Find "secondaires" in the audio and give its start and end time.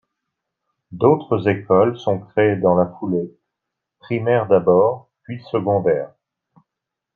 5.51-6.15